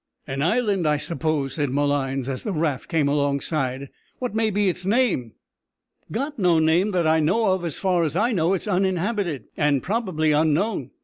[0.25, 3.89] "An island, I suppose," said Malines, as the raft came alongside.
[4.17, 5.33] "What may be its name?"
[6.11, 9.83] "Got no name that I know of; as far as I know it's uninhabited, and,
[9.83, 10.89] probably, unknown.